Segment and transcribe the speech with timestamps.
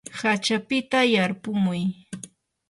[0.19, 1.83] hachapita yarpumuy.